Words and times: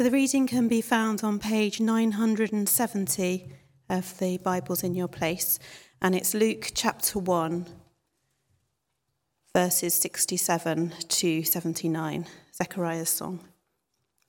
So 0.00 0.04
the 0.04 0.10
reading 0.12 0.46
can 0.46 0.66
be 0.66 0.80
found 0.80 1.22
on 1.22 1.38
page 1.38 1.78
970 1.78 3.52
of 3.90 4.18
the 4.18 4.38
Bibles 4.38 4.82
in 4.82 4.94
your 4.94 5.08
place, 5.08 5.58
and 6.00 6.14
it's 6.14 6.32
Luke 6.32 6.70
chapter 6.72 7.18
1, 7.18 7.66
verses 9.54 9.92
67 9.92 10.94
to 11.06 11.42
79, 11.42 12.26
Zechariah's 12.54 13.10
song, 13.10 13.40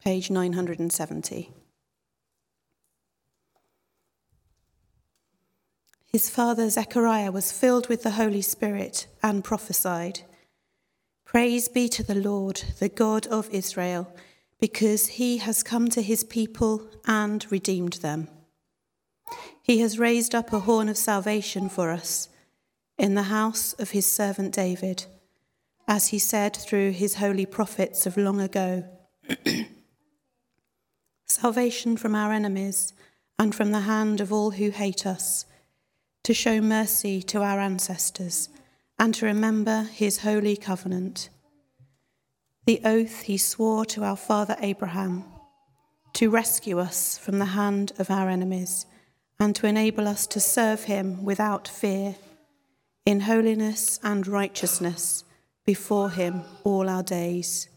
page 0.03 0.29
970. 0.29 1.49
His 6.05 6.29
father 6.29 6.69
Zechariah 6.69 7.31
was 7.31 7.53
filled 7.53 7.87
with 7.87 8.03
the 8.03 8.11
Holy 8.11 8.41
Spirit 8.41 9.07
and 9.23 9.41
prophesied 9.41 10.19
Praise 11.23 11.69
be 11.69 11.87
to 11.87 12.03
the 12.03 12.15
Lord, 12.15 12.61
the 12.79 12.89
God 12.89 13.25
of 13.27 13.49
Israel, 13.51 14.13
because 14.61 15.07
he 15.07 15.39
has 15.39 15.63
come 15.63 15.89
to 15.89 16.01
his 16.01 16.23
people 16.23 16.87
and 17.05 17.51
redeemed 17.51 17.93
them. 17.93 18.29
He 19.61 19.79
has 19.79 19.99
raised 19.99 20.33
up 20.33 20.53
a 20.53 20.59
horn 20.59 20.87
of 20.87 20.97
salvation 20.97 21.67
for 21.67 21.89
us 21.89 22.29
in 22.97 23.15
the 23.15 23.23
house 23.23 23.73
of 23.73 23.89
his 23.89 24.05
servant 24.05 24.53
David, 24.53 25.05
as 25.87 26.09
he 26.09 26.19
said 26.19 26.55
through 26.55 26.91
his 26.91 27.15
holy 27.15 27.47
prophets 27.47 28.05
of 28.05 28.15
long 28.15 28.39
ago. 28.39 28.83
salvation 31.25 31.97
from 31.97 32.13
our 32.13 32.31
enemies 32.31 32.93
and 33.39 33.55
from 33.55 33.71
the 33.71 33.81
hand 33.81 34.21
of 34.21 34.31
all 34.31 34.51
who 34.51 34.69
hate 34.69 35.05
us, 35.05 35.45
to 36.23 36.33
show 36.33 36.61
mercy 36.61 37.23
to 37.23 37.41
our 37.41 37.59
ancestors 37.59 38.49
and 38.99 39.15
to 39.15 39.25
remember 39.25 39.83
his 39.91 40.19
holy 40.19 40.55
covenant. 40.55 41.29
The 42.65 42.81
oath 42.85 43.21
he 43.21 43.37
swore 43.37 43.85
to 43.85 44.03
our 44.03 44.15
father 44.15 44.55
Abraham 44.59 45.23
to 46.13 46.29
rescue 46.29 46.77
us 46.77 47.17
from 47.17 47.39
the 47.39 47.45
hand 47.45 47.91
of 47.97 48.11
our 48.11 48.29
enemies 48.29 48.85
and 49.39 49.55
to 49.55 49.65
enable 49.65 50.07
us 50.07 50.27
to 50.27 50.39
serve 50.39 50.83
him 50.83 51.23
without 51.25 51.67
fear, 51.67 52.15
in 53.03 53.21
holiness 53.21 53.99
and 54.03 54.27
righteousness 54.27 55.23
before 55.65 56.11
him 56.11 56.43
all 56.63 56.87
our 56.87 57.01
days. 57.01 57.67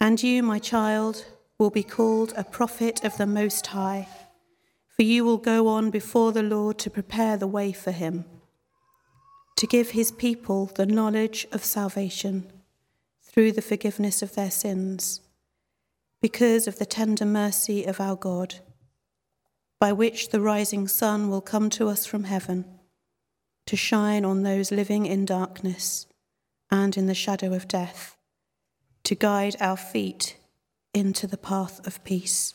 And 0.00 0.22
you, 0.22 0.44
my 0.44 0.60
child, 0.60 1.24
will 1.58 1.70
be 1.70 1.82
called 1.82 2.32
a 2.36 2.44
prophet 2.44 3.02
of 3.02 3.16
the 3.16 3.26
Most 3.26 3.66
High, 3.68 4.06
for 4.86 5.02
you 5.02 5.24
will 5.24 5.38
go 5.38 5.66
on 5.66 5.90
before 5.90 6.30
the 6.30 6.44
Lord 6.44 6.78
to 6.78 6.90
prepare 6.90 7.36
the 7.36 7.48
way 7.48 7.72
for 7.72 7.90
him 7.90 8.24
to 9.58 9.66
give 9.66 9.90
his 9.90 10.12
people 10.12 10.66
the 10.66 10.86
knowledge 10.86 11.44
of 11.50 11.64
salvation 11.64 12.46
through 13.20 13.50
the 13.50 13.60
forgiveness 13.60 14.22
of 14.22 14.36
their 14.36 14.52
sins, 14.52 15.20
because 16.22 16.68
of 16.68 16.78
the 16.78 16.86
tender 16.86 17.24
mercy 17.24 17.84
of 17.84 18.00
our 18.00 18.14
God, 18.14 18.54
by 19.80 19.92
which 19.92 20.28
the 20.28 20.40
rising 20.40 20.86
sun 20.86 21.28
will 21.28 21.40
come 21.40 21.70
to 21.70 21.88
us 21.88 22.06
from 22.06 22.22
heaven 22.22 22.64
to 23.66 23.74
shine 23.74 24.24
on 24.24 24.44
those 24.44 24.70
living 24.70 25.06
in 25.06 25.24
darkness 25.24 26.06
and 26.70 26.96
in 26.96 27.06
the 27.06 27.12
shadow 27.12 27.52
of 27.52 27.66
death, 27.66 28.16
to 29.02 29.16
guide 29.16 29.56
our 29.58 29.76
feet 29.76 30.36
into 30.94 31.26
the 31.26 31.36
path 31.36 31.84
of 31.84 32.04
peace. 32.04 32.54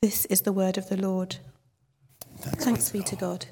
This 0.00 0.24
is 0.24 0.40
the 0.40 0.54
word 0.54 0.78
of 0.78 0.88
the 0.88 0.96
Lord. 0.96 1.36
Thanks, 2.38 2.64
Thanks 2.64 2.90
be 2.90 3.02
to 3.02 3.16
God. 3.16 3.44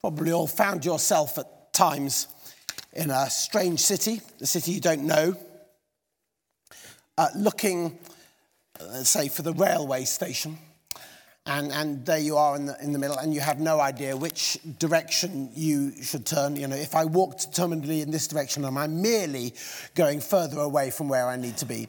Probably 0.00 0.32
all 0.32 0.46
found 0.46 0.86
yourself 0.86 1.36
at 1.36 1.72
times 1.74 2.26
in 2.94 3.10
a 3.10 3.28
strange 3.28 3.80
city, 3.80 4.22
a 4.40 4.46
city 4.46 4.72
you 4.72 4.80
don't 4.80 5.04
know, 5.04 5.36
uh, 7.18 7.28
looking, 7.36 7.98
let's 8.80 9.10
say, 9.10 9.28
for 9.28 9.42
the 9.42 9.52
railway 9.52 10.04
station. 10.06 10.56
And, 11.50 11.72
and 11.72 12.06
there 12.06 12.20
you 12.20 12.36
are 12.36 12.54
in 12.54 12.66
the, 12.66 12.76
in 12.80 12.92
the 12.92 12.98
middle, 13.00 13.18
and 13.18 13.34
you 13.34 13.40
have 13.40 13.58
no 13.58 13.80
idea 13.80 14.16
which 14.16 14.56
direction 14.78 15.50
you 15.52 16.00
should 16.00 16.24
turn. 16.24 16.54
You 16.54 16.68
know, 16.68 16.76
if 16.76 16.94
I 16.94 17.06
walk 17.06 17.40
determinedly 17.40 18.02
in 18.02 18.12
this 18.12 18.28
direction, 18.28 18.64
am 18.64 18.78
I 18.78 18.86
merely 18.86 19.54
going 19.96 20.20
further 20.20 20.60
away 20.60 20.92
from 20.92 21.08
where 21.08 21.26
I 21.26 21.34
need 21.34 21.56
to 21.56 21.66
be? 21.66 21.88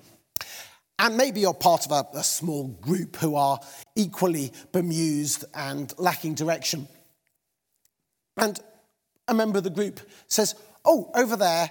And 0.97 1.15
maybe 1.15 1.41
you're 1.41 1.53
part 1.53 1.85
of 1.85 1.91
a, 1.91 2.17
a 2.17 2.23
small 2.23 2.69
group 2.69 3.17
who 3.17 3.35
are 3.35 3.59
equally 3.95 4.51
bemused 4.71 5.45
and 5.53 5.93
lacking 5.99 6.33
direction. 6.33 6.87
And 8.37 8.59
a 9.27 9.35
member 9.35 9.59
of 9.59 9.63
the 9.63 9.69
group 9.69 9.99
says, 10.27 10.55
Oh, 10.83 11.11
over 11.13 11.35
there, 11.35 11.69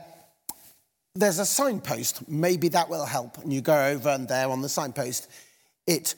there's 1.17 1.41
a 1.41 1.47
signpost. 1.47 2.28
Maybe 2.28 2.69
that 2.69 2.89
will 2.89 3.05
help. 3.05 3.39
And 3.39 3.53
you 3.53 3.61
go 3.61 3.87
over, 3.87 4.11
and 4.11 4.28
there 4.28 4.49
on 4.49 4.62
the 4.62 4.69
signpost, 4.69 5.28
it 5.89 6.15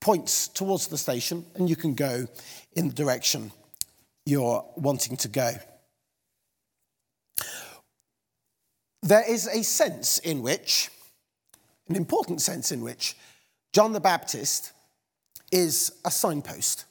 points 0.00 0.48
towards 0.48 0.88
the 0.88 0.98
station, 0.98 1.44
and 1.54 1.68
you 1.68 1.76
can 1.76 1.94
go 1.94 2.26
in 2.74 2.88
the 2.88 2.94
direction 2.94 3.52
you're 4.24 4.64
wanting 4.76 5.16
to 5.16 5.28
go. 5.28 5.52
There 9.02 9.24
is 9.28 9.46
a 9.46 9.62
sense 9.62 10.18
in 10.18 10.42
which, 10.42 10.90
an 11.88 11.94
important 11.94 12.40
sense 12.40 12.72
in 12.72 12.80
which, 12.80 13.16
John 13.72 13.92
the 13.92 14.00
Baptist 14.00 14.72
is 15.52 15.92
a 16.04 16.10
signpost. 16.10 16.86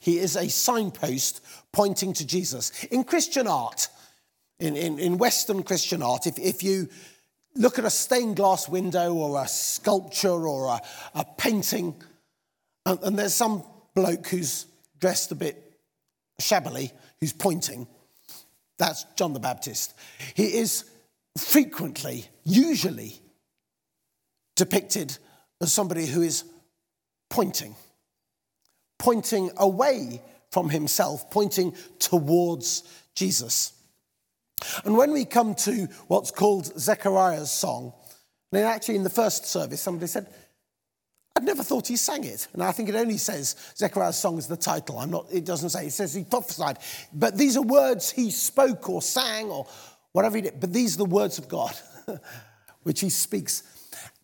He 0.00 0.18
is 0.18 0.36
a 0.36 0.48
signpost 0.48 1.40
pointing 1.72 2.12
to 2.14 2.26
Jesus. 2.26 2.84
In 2.84 3.04
Christian 3.04 3.46
art, 3.46 3.88
in, 4.60 4.76
in, 4.76 4.98
in 4.98 5.18
Western 5.18 5.62
Christian 5.62 6.02
art, 6.02 6.26
if, 6.26 6.38
if 6.38 6.62
you 6.62 6.88
look 7.54 7.78
at 7.78 7.84
a 7.84 7.90
stained 7.90 8.36
glass 8.36 8.68
window 8.68 9.14
or 9.14 9.42
a 9.42 9.48
sculpture 9.48 10.46
or 10.46 10.66
a, 10.66 10.80
a 11.14 11.24
painting, 11.36 11.94
and, 12.86 12.98
and 13.02 13.18
there's 13.18 13.34
some 13.34 13.62
bloke 13.94 14.28
who's 14.28 14.66
dressed 14.98 15.32
a 15.32 15.34
bit 15.34 15.72
shabbily, 16.38 16.92
who's 17.20 17.32
pointing, 17.32 17.86
that's 18.78 19.04
John 19.16 19.34
the 19.34 19.40
Baptist. 19.40 19.94
He 20.34 20.54
is 20.54 20.84
frequently, 21.36 22.26
usually, 22.44 23.20
depicted 24.56 25.16
as 25.60 25.72
somebody 25.72 26.06
who 26.06 26.22
is 26.22 26.44
pointing 27.28 27.74
pointing 29.00 29.50
away 29.56 30.20
from 30.52 30.68
himself, 30.68 31.30
pointing 31.30 31.74
towards 31.98 32.84
Jesus. 33.14 33.72
And 34.84 34.96
when 34.96 35.12
we 35.12 35.24
come 35.24 35.54
to 35.56 35.88
what's 36.08 36.30
called 36.30 36.66
Zechariah's 36.78 37.50
song, 37.50 37.92
and 38.52 38.64
actually 38.64 38.96
in 38.96 39.04
the 39.04 39.10
first 39.10 39.46
service, 39.46 39.80
somebody 39.80 40.06
said, 40.06 40.26
I'd 41.36 41.44
never 41.44 41.62
thought 41.62 41.86
he 41.86 41.96
sang 41.96 42.24
it. 42.24 42.48
And 42.52 42.62
I 42.62 42.72
think 42.72 42.88
it 42.88 42.94
only 42.94 43.16
says 43.16 43.56
Zechariah's 43.76 44.16
song 44.16 44.36
is 44.38 44.48
the 44.48 44.56
title. 44.56 44.98
I'm 44.98 45.10
not, 45.10 45.26
it 45.32 45.44
doesn't 45.44 45.70
say, 45.70 45.86
it 45.86 45.92
says 45.92 46.12
he 46.12 46.24
prophesied. 46.24 46.78
But 47.12 47.38
these 47.38 47.56
are 47.56 47.62
words 47.62 48.10
he 48.10 48.30
spoke 48.30 48.88
or 48.90 49.00
sang 49.00 49.48
or 49.48 49.66
whatever 50.12 50.36
he 50.36 50.42
did. 50.42 50.60
But 50.60 50.72
these 50.72 50.96
are 50.96 50.98
the 50.98 51.04
words 51.04 51.38
of 51.38 51.48
God, 51.48 51.74
which 52.82 53.00
he 53.00 53.10
speaks. 53.10 53.62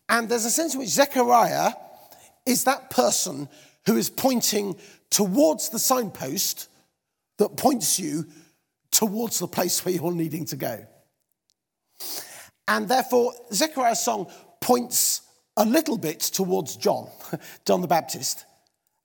And 0.09 0.27
there's 0.27 0.45
a 0.45 0.51
sense 0.51 0.73
in 0.73 0.81
which 0.81 0.89
Zechariah 0.89 1.71
is 2.45 2.65
that 2.65 2.89
person 2.89 3.47
who 3.85 3.95
is 3.95 4.09
pointing 4.09 4.75
towards 5.09 5.69
the 5.69 5.79
signpost 5.79 6.69
that 7.37 7.55
points 7.55 7.99
you 7.99 8.25
towards 8.97 9.37
the 9.37 9.47
place 9.47 9.85
where 9.85 9.93
you're 9.93 10.11
needing 10.11 10.43
to 10.43 10.55
go. 10.55 10.83
And 12.67 12.89
therefore, 12.89 13.31
Zechariah's 13.53 14.03
song 14.03 14.25
points 14.59 15.21
a 15.55 15.63
little 15.63 15.99
bit 15.99 16.19
towards 16.19 16.77
John, 16.77 17.07
John 17.65 17.81
the 17.81 17.87
Baptist, 17.87 18.45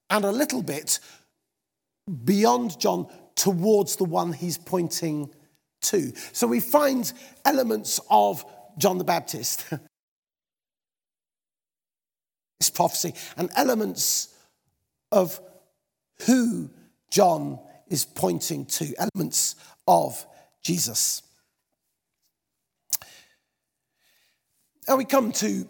and 0.09 0.25
a 0.25 0.31
little 0.31 0.63
bit 0.63 0.99
beyond 2.25 2.79
John 2.79 3.05
towards 3.35 3.97
the 3.97 4.05
one 4.05 4.33
he's 4.33 4.57
pointing 4.57 5.29
to. 5.83 6.11
So 6.31 6.47
we 6.47 6.59
find 6.59 7.13
elements 7.45 7.99
of 8.09 8.43
John 8.79 8.97
the 8.97 9.03
Baptist, 9.03 9.63
his 12.59 12.71
prophecy, 12.71 13.13
and 13.37 13.51
elements 13.55 14.33
of 15.11 15.39
who 16.25 16.71
John 17.11 17.59
is 17.89 18.05
pointing 18.05 18.65
to, 18.65 18.91
elements 18.97 19.55
of 19.87 20.25
Jesus. 20.63 21.21
Now 24.87 24.97
we 24.97 25.05
come 25.05 25.31
to 25.33 25.67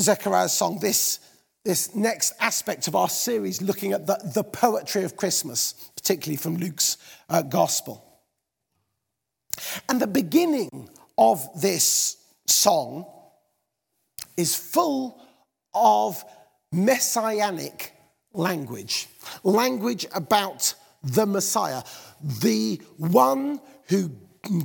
Zechariah's 0.00 0.52
song, 0.52 0.78
this, 0.80 1.20
this 1.64 1.94
next 1.94 2.32
aspect 2.40 2.88
of 2.88 2.96
our 2.96 3.08
series 3.08 3.62
looking 3.62 3.92
at 3.92 4.06
the, 4.06 4.18
the 4.34 4.42
poetry 4.42 5.04
of 5.04 5.16
Christmas, 5.16 5.74
particularly 5.96 6.36
from 6.36 6.56
Luke's 6.56 6.96
uh, 7.28 7.42
gospel. 7.42 8.04
And 9.88 10.00
the 10.00 10.08
beginning 10.08 10.88
of 11.16 11.48
this 11.60 12.16
song 12.46 13.06
is 14.36 14.56
full 14.56 15.20
of 15.72 16.24
messianic 16.72 17.92
language, 18.32 19.06
language 19.44 20.06
about 20.12 20.74
the 21.04 21.26
Messiah, 21.26 21.82
the 22.20 22.80
one 22.96 23.60
who 23.88 24.10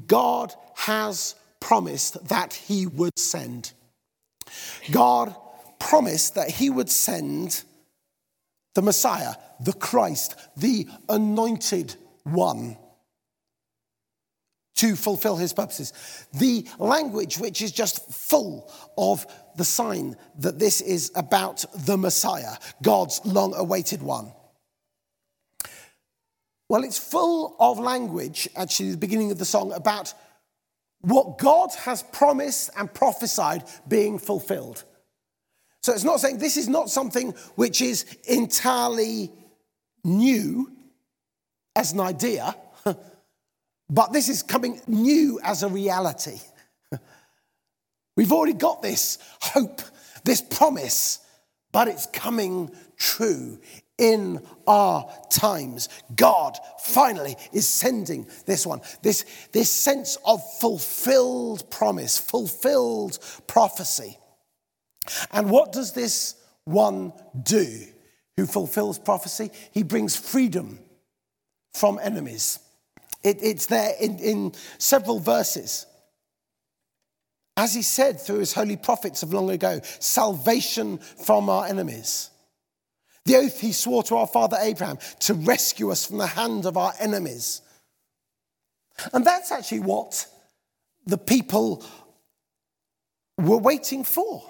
God 0.07 0.53
has 0.75 1.35
promised 1.59 2.27
that 2.29 2.53
he 2.53 2.85
would 2.87 3.17
send. 3.17 3.73
God 4.91 5.35
promised 5.79 6.35
that 6.35 6.49
he 6.49 6.69
would 6.69 6.89
send 6.89 7.63
the 8.75 8.81
Messiah, 8.81 9.35
the 9.59 9.73
Christ, 9.73 10.35
the 10.55 10.87
anointed 11.07 11.95
one 12.23 12.77
to 14.75 14.95
fulfill 14.95 15.35
his 15.35 15.51
purposes. 15.51 15.91
The 16.33 16.65
language, 16.77 17.37
which 17.37 17.61
is 17.61 17.73
just 17.73 18.09
full 18.11 18.71
of 18.97 19.25
the 19.57 19.65
sign 19.65 20.15
that 20.37 20.57
this 20.57 20.79
is 20.79 21.11
about 21.15 21.65
the 21.85 21.97
Messiah, 21.97 22.55
God's 22.81 23.19
long 23.25 23.53
awaited 23.55 24.01
one. 24.01 24.31
Well, 26.69 26.83
it's 26.83 26.99
full 26.99 27.55
of 27.59 27.79
language, 27.79 28.47
actually, 28.55 28.91
the 28.91 28.97
beginning 28.97 29.31
of 29.31 29.39
the 29.39 29.45
song, 29.45 29.73
about 29.73 30.13
what 31.01 31.39
God 31.39 31.71
has 31.79 32.03
promised 32.03 32.69
and 32.77 32.93
prophesied 32.93 33.63
being 33.87 34.19
fulfilled. 34.19 34.83
So 35.81 35.93
it's 35.93 36.03
not 36.03 36.19
saying 36.19 36.37
this 36.37 36.57
is 36.57 36.69
not 36.69 36.89
something 36.89 37.31
which 37.55 37.81
is 37.81 38.05
entirely 38.27 39.31
new 40.03 40.71
as 41.75 41.91
an 41.93 41.99
idea. 41.99 42.55
But 43.91 44.13
this 44.13 44.29
is 44.29 44.43
coming 44.43 44.79
new 44.85 45.39
as 45.43 45.63
a 45.63 45.67
reality. 45.67 46.39
We've 48.15 48.31
already 48.31 48.53
got 48.53 48.83
this 48.83 49.17
hope, 49.41 49.81
this 50.23 50.41
promise, 50.41 51.19
but 51.71 51.87
it's 51.87 52.05
coming 52.05 52.69
true 52.97 53.57
in 53.99 54.41
our 54.65 55.07
times. 55.29 55.89
God 56.15 56.57
finally 56.79 57.35
is 57.53 57.67
sending 57.67 58.27
this 58.45 58.65
one, 58.65 58.81
this, 59.03 59.25
this 59.51 59.69
sense 59.69 60.17
of 60.25 60.41
fulfilled 60.59 61.69
promise, 61.69 62.17
fulfilled 62.17 63.19
prophecy. 63.45 64.17
And 65.31 65.49
what 65.49 65.71
does 65.71 65.93
this 65.93 66.35
one 66.65 67.13
do 67.41 67.83
who 68.37 68.45
fulfills 68.45 68.97
prophecy? 68.97 69.51
He 69.71 69.83
brings 69.83 70.15
freedom 70.15 70.79
from 71.73 71.99
enemies. 72.01 72.59
It, 73.23 73.39
it's 73.41 73.65
there 73.65 73.93
in, 73.99 74.17
in 74.19 74.53
several 74.77 75.19
verses. 75.19 75.85
As 77.57 77.73
he 77.73 77.81
said 77.81 78.21
through 78.21 78.39
his 78.39 78.53
holy 78.53 78.77
prophets 78.77 79.21
of 79.21 79.33
long 79.33 79.49
ago, 79.49 79.81
salvation 79.99 80.99
from 80.99 81.49
our 81.49 81.65
enemies. 81.65 82.29
The 83.25 83.35
oath 83.35 83.59
he 83.59 83.71
swore 83.71 84.03
to 84.03 84.15
our 84.15 84.27
father 84.27 84.57
Abraham 84.59 84.97
to 85.21 85.33
rescue 85.33 85.91
us 85.91 86.05
from 86.05 86.17
the 86.17 86.27
hand 86.27 86.65
of 86.65 86.77
our 86.77 86.93
enemies. 86.99 87.61
And 89.13 89.25
that's 89.25 89.51
actually 89.51 89.81
what 89.81 90.25
the 91.05 91.17
people 91.17 91.85
were 93.37 93.57
waiting 93.57 94.03
for 94.03 94.43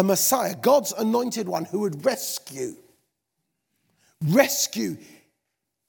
a 0.00 0.02
Messiah, 0.02 0.56
God's 0.56 0.92
anointed 0.92 1.46
one 1.46 1.66
who 1.66 1.80
would 1.80 2.06
rescue, 2.06 2.74
rescue 4.24 4.96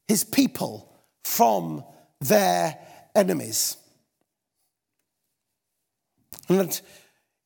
his 0.08 0.25
people 0.25 0.94
from 1.24 1.86
their 2.19 2.78
enemies. 3.16 3.78
And 6.50 6.80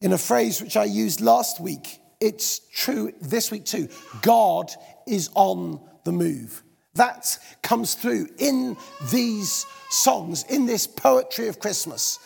in 0.02 0.12
a 0.12 0.18
phrase 0.18 0.60
which 0.60 0.76
I 0.76 0.86
used 0.86 1.22
last 1.22 1.60
week, 1.60 2.00
it's 2.20 2.60
true 2.74 3.14
this 3.22 3.52
week 3.52 3.66
too. 3.66 3.90
God 4.22 4.72
is 5.08 5.30
on 5.36 5.80
the 6.04 6.12
move. 6.12 6.64
That 6.96 7.38
comes 7.62 7.96
through 7.96 8.30
in 8.38 8.78
these 9.12 9.66
songs, 9.90 10.46
in 10.50 10.66
this 10.66 10.88
poetry 10.88 11.50
of 11.50 11.60
Christmas, 11.60 12.20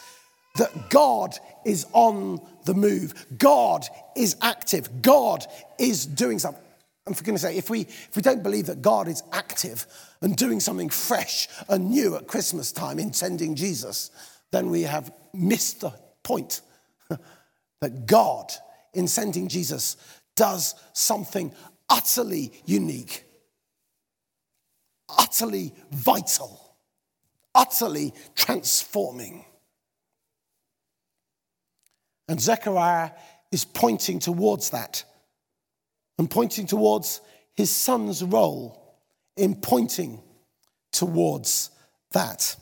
that 0.58 0.90
God 0.90 1.36
is 1.66 1.86
on 1.94 2.40
the 2.66 2.74
move. 2.74 3.26
God 3.38 3.86
is 4.16 4.36
active. 4.42 5.02
God 5.02 5.46
is 5.80 6.06
doing 6.06 6.38
something. 6.40 6.64
And 7.08 7.18
for 7.18 7.24
goodness 7.24 7.42
sake, 7.42 7.58
if 7.58 7.72
we, 7.72 7.82
if 7.82 8.16
we 8.16 8.22
don't 8.22 8.44
believe 8.44 8.68
that 8.68 8.84
God 8.84 9.08
is 9.08 9.24
active 9.32 9.88
and 10.22 10.36
doing 10.36 10.60
something 10.60 10.90
fresh 10.90 11.48
and 11.68 11.90
new 11.90 12.16
at 12.16 12.28
Christmas 12.28 12.72
time 12.72 13.00
in 13.00 13.14
sending 13.14 13.56
Jesus, 13.56 14.12
then 14.52 14.70
we 14.70 14.84
have 14.84 15.12
missed 15.34 15.82
the 15.82 15.94
point 16.22 16.62
that 17.82 18.06
God, 18.06 18.52
in 18.94 19.08
sending 19.08 19.48
Jesus, 19.48 19.98
does 20.36 20.76
something 20.94 21.54
utterly 21.90 22.52
unique, 22.66 23.26
utterly 25.18 25.74
vital, 25.92 26.76
utterly 27.54 28.14
transforming. 28.36 29.46
And 32.28 32.40
Zechariah 32.40 33.12
is 33.52 33.66
pointing 33.66 34.20
towards 34.20 34.70
that 34.70 35.04
and 36.18 36.30
pointing 36.30 36.68
towards 36.68 37.22
his 37.56 37.72
son's 37.72 38.24
role 38.24 38.98
in 39.36 39.56
pointing 39.56 40.22
towards 40.92 41.72
that. 42.12 42.56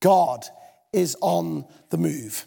God 0.00 0.44
is 0.92 1.16
on 1.20 1.64
the 1.90 1.96
move. 1.96 2.46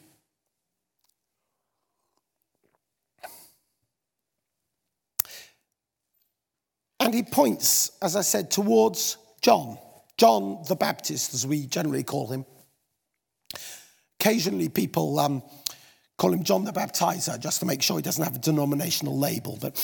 And 7.05 7.13
he 7.13 7.21
points, 7.21 7.91
as 8.01 8.15
I 8.15 8.21
said, 8.21 8.49
towards 8.49 9.17
John, 9.39 9.77
John 10.17 10.63
the 10.67 10.75
Baptist, 10.75 11.35
as 11.35 11.45
we 11.45 11.67
generally 11.67 12.01
call 12.01 12.25
him. 12.25 12.47
Occasionally, 14.19 14.69
people 14.69 15.19
um, 15.19 15.43
call 16.17 16.33
him 16.33 16.43
John 16.43 16.65
the 16.65 16.71
Baptizer 16.71 17.39
just 17.39 17.59
to 17.59 17.67
make 17.67 17.83
sure 17.83 17.97
he 17.97 18.01
doesn't 18.01 18.23
have 18.23 18.35
a 18.35 18.39
denominational 18.39 19.19
label. 19.19 19.55
But, 19.61 19.75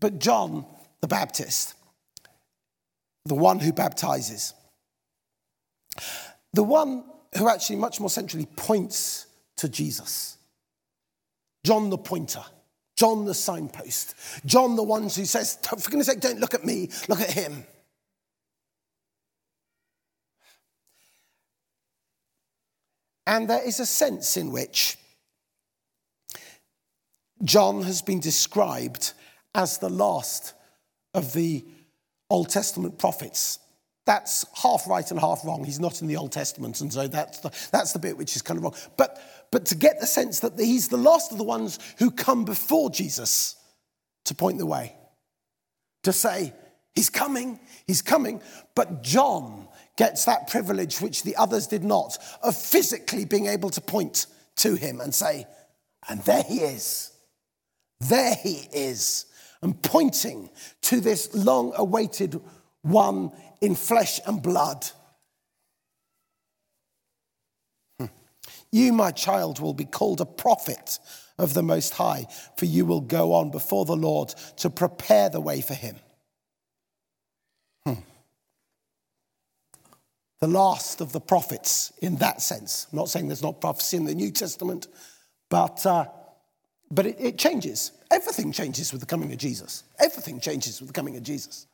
but 0.00 0.18
John 0.18 0.66
the 1.00 1.06
Baptist, 1.06 1.74
the 3.26 3.36
one 3.36 3.60
who 3.60 3.72
baptizes, 3.72 4.52
the 6.54 6.64
one 6.64 7.04
who 7.38 7.48
actually 7.48 7.76
much 7.76 8.00
more 8.00 8.10
centrally 8.10 8.46
points 8.56 9.26
to 9.58 9.68
Jesus, 9.68 10.38
John 11.62 11.88
the 11.88 11.98
pointer. 11.98 12.42
John 13.00 13.24
the 13.24 13.32
signpost. 13.32 14.14
John 14.44 14.76
the 14.76 14.82
one 14.82 15.04
who 15.04 15.08
says, 15.08 15.56
for 15.62 15.76
goodness 15.76 16.08
sake, 16.08 16.20
don't 16.20 16.38
look 16.38 16.52
at 16.52 16.66
me, 16.66 16.90
look 17.08 17.22
at 17.22 17.30
him. 17.30 17.64
And 23.26 23.48
there 23.48 23.66
is 23.66 23.80
a 23.80 23.86
sense 23.86 24.36
in 24.36 24.52
which 24.52 24.98
John 27.42 27.84
has 27.84 28.02
been 28.02 28.20
described 28.20 29.14
as 29.54 29.78
the 29.78 29.88
last 29.88 30.52
of 31.14 31.32
the 31.32 31.64
Old 32.28 32.50
Testament 32.50 32.98
prophets. 32.98 33.60
That's 34.04 34.44
half 34.62 34.86
right 34.86 35.10
and 35.10 35.18
half 35.18 35.42
wrong. 35.42 35.64
He's 35.64 35.80
not 35.80 36.02
in 36.02 36.08
the 36.08 36.16
Old 36.18 36.32
Testament, 36.32 36.82
and 36.82 36.92
so 36.92 37.08
that's 37.08 37.38
the, 37.38 37.50
that's 37.72 37.94
the 37.94 37.98
bit 37.98 38.18
which 38.18 38.36
is 38.36 38.42
kind 38.42 38.58
of 38.58 38.64
wrong. 38.64 38.74
But, 38.98 39.22
but 39.50 39.66
to 39.66 39.74
get 39.74 40.00
the 40.00 40.06
sense 40.06 40.40
that 40.40 40.58
he's 40.58 40.88
the 40.88 40.96
last 40.96 41.32
of 41.32 41.38
the 41.38 41.44
ones 41.44 41.78
who 41.98 42.10
come 42.10 42.44
before 42.44 42.90
Jesus 42.90 43.56
to 44.24 44.34
point 44.34 44.58
the 44.58 44.66
way, 44.66 44.94
to 46.04 46.12
say, 46.12 46.52
He's 46.94 47.10
coming, 47.10 47.60
He's 47.86 48.02
coming. 48.02 48.42
But 48.74 49.02
John 49.02 49.68
gets 49.96 50.24
that 50.24 50.48
privilege 50.48 51.00
which 51.00 51.22
the 51.22 51.36
others 51.36 51.66
did 51.66 51.84
not 51.84 52.16
of 52.42 52.56
physically 52.56 53.24
being 53.24 53.46
able 53.46 53.70
to 53.70 53.80
point 53.80 54.26
to 54.56 54.74
him 54.74 55.00
and 55.00 55.14
say, 55.14 55.46
and 56.08 56.22
there 56.22 56.42
he 56.42 56.60
is. 56.60 57.12
There 58.00 58.34
he 58.42 58.68
is. 58.72 59.26
And 59.62 59.80
pointing 59.82 60.48
to 60.82 61.00
this 61.00 61.34
long 61.34 61.72
awaited 61.76 62.40
one 62.82 63.32
in 63.60 63.74
flesh 63.74 64.20
and 64.26 64.42
blood. 64.42 64.86
You, 68.72 68.92
my 68.92 69.10
child, 69.10 69.60
will 69.60 69.74
be 69.74 69.84
called 69.84 70.20
a 70.20 70.26
prophet 70.26 70.98
of 71.38 71.54
the 71.54 71.62
Most 71.62 71.94
High, 71.94 72.26
for 72.56 72.66
you 72.66 72.86
will 72.86 73.00
go 73.00 73.32
on 73.34 73.50
before 73.50 73.84
the 73.84 73.96
Lord 73.96 74.28
to 74.58 74.70
prepare 74.70 75.28
the 75.28 75.40
way 75.40 75.60
for 75.60 75.74
him. 75.74 75.96
Hmm 77.86 77.94
the 80.40 80.48
last 80.48 81.02
of 81.02 81.12
the 81.12 81.20
prophets 81.20 81.92
in 82.00 82.16
that 82.16 82.40
sense. 82.40 82.86
I'm 82.90 82.96
not 82.96 83.10
saying 83.10 83.28
there's 83.28 83.42
not 83.42 83.60
prophecy 83.60 83.98
in 83.98 84.06
the 84.06 84.14
New 84.14 84.30
Testament, 84.30 84.86
but, 85.50 85.84
uh, 85.84 86.06
but 86.90 87.04
it, 87.04 87.16
it 87.20 87.38
changes 87.38 87.92
Everything 88.10 88.50
changes 88.50 88.90
with 88.90 89.00
the 89.00 89.06
coming 89.06 89.30
of 89.30 89.38
Jesus. 89.38 89.84
Everything 90.00 90.40
changes 90.40 90.80
with 90.80 90.88
the 90.88 90.92
coming 90.92 91.16
of 91.16 91.22
Jesus. 91.22 91.66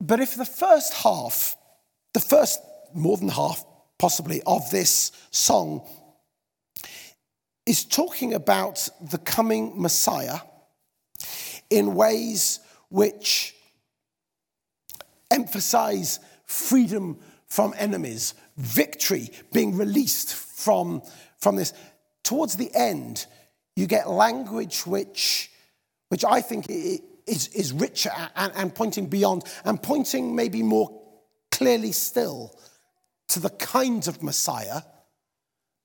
But 0.00 0.20
if 0.20 0.36
the 0.36 0.44
first 0.44 0.94
half, 0.94 1.56
the 2.14 2.20
first 2.20 2.60
more 2.94 3.16
than 3.16 3.28
half 3.28 3.64
possibly 3.98 4.40
of 4.46 4.70
this 4.70 5.12
song 5.30 5.86
is 7.66 7.84
talking 7.84 8.34
about 8.34 8.88
the 9.10 9.18
coming 9.18 9.80
Messiah 9.80 10.38
in 11.70 11.94
ways 11.94 12.60
which 12.88 13.54
emphasize 15.30 16.20
freedom 16.44 17.18
from 17.48 17.74
enemies, 17.76 18.34
victory, 18.56 19.30
being 19.52 19.76
released 19.76 20.34
from, 20.34 21.02
from 21.38 21.56
this. 21.56 21.72
Towards 22.22 22.56
the 22.56 22.70
end, 22.74 23.26
you 23.76 23.86
get 23.86 24.08
language 24.08 24.86
which, 24.86 25.50
which 26.08 26.24
I 26.24 26.40
think 26.40 26.66
is, 26.68 27.48
is 27.48 27.72
richer 27.72 28.12
and, 28.36 28.52
and 28.54 28.74
pointing 28.74 29.06
beyond, 29.06 29.44
and 29.64 29.82
pointing 29.82 30.36
maybe 30.36 30.62
more 30.62 31.03
clearly 31.56 31.92
still 31.92 32.52
to 33.28 33.38
the 33.38 33.50
kind 33.50 34.08
of 34.08 34.22
Messiah 34.22 34.82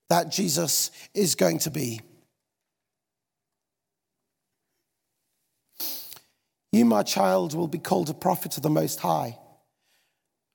that 0.09 0.31
Jesus 0.31 0.89
is 1.13 1.35
going 1.35 1.59
to 1.59 1.69
be. 1.69 2.01
You, 6.71 6.85
my 6.85 7.03
child, 7.03 7.53
will 7.53 7.67
be 7.67 7.77
called 7.77 8.09
a 8.09 8.15
prophet 8.15 8.57
of 8.57 8.63
the 8.63 8.69
Most 8.69 8.99
High. 8.99 9.37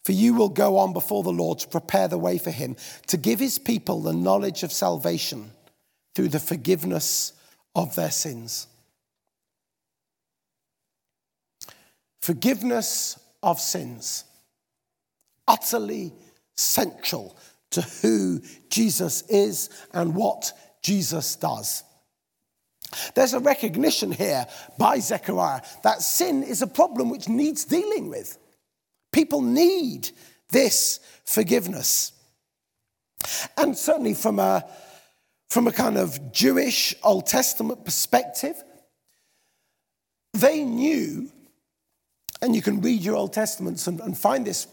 For 0.04 0.12
you 0.12 0.34
will 0.34 0.48
go 0.48 0.78
on 0.78 0.92
before 0.92 1.22
the 1.22 1.32
Lord 1.32 1.60
to 1.60 1.68
prepare 1.68 2.08
the 2.08 2.18
way 2.18 2.38
for 2.38 2.50
him, 2.50 2.76
to 3.06 3.16
give 3.16 3.38
his 3.38 3.58
people 3.58 4.00
the 4.00 4.12
knowledge 4.12 4.64
of 4.64 4.72
salvation 4.72 5.52
through 6.14 6.28
the 6.28 6.40
forgiveness 6.40 7.32
of 7.74 7.94
their 7.94 8.10
sins. 8.10 8.66
Forgiveness 12.20 13.18
of 13.42 13.60
sins, 13.60 14.24
utterly 15.46 16.12
central 16.56 17.36
to 17.70 17.82
who 17.82 18.40
Jesus 18.70 19.22
is 19.22 19.70
and 19.92 20.14
what 20.14 20.52
Jesus 20.82 21.36
does. 21.36 21.82
There's 23.14 23.34
a 23.34 23.40
recognition 23.40 24.12
here 24.12 24.46
by 24.78 25.00
Zechariah 25.00 25.62
that 25.82 26.02
sin 26.02 26.42
is 26.42 26.62
a 26.62 26.66
problem 26.66 27.10
which 27.10 27.28
needs 27.28 27.64
dealing 27.64 28.08
with. 28.08 28.38
People 29.12 29.42
need 29.42 30.10
this 30.50 31.00
forgiveness. 31.24 32.12
And 33.56 33.76
certainly 33.76 34.14
from 34.14 34.38
a, 34.38 34.64
from 35.48 35.66
a 35.66 35.72
kind 35.72 35.96
of 35.96 36.32
Jewish 36.32 36.94
Old 37.02 37.26
Testament 37.26 37.84
perspective, 37.84 38.62
they 40.32 40.64
knew, 40.64 41.30
and 42.42 42.54
you 42.54 42.62
can 42.62 42.80
read 42.80 43.02
your 43.02 43.16
Old 43.16 43.32
Testaments 43.32 43.86
and, 43.86 44.00
and 44.00 44.16
find 44.16 44.46
this 44.46 44.66